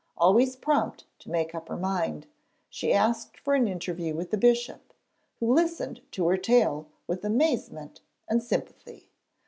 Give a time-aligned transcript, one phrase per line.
[0.17, 2.25] Always prompt to make up her mind,
[2.71, 4.93] she asked for an interview with the bishop,
[5.39, 9.11] who listened to her tale with amazement and sympathy.